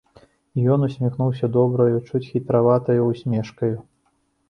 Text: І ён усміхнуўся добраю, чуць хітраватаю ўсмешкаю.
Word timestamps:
І 0.59 0.63
ён 0.75 0.85
усміхнуўся 0.87 1.51
добраю, 1.59 1.95
чуць 2.07 2.25
хітраватаю 2.31 3.01
ўсмешкаю. 3.13 3.75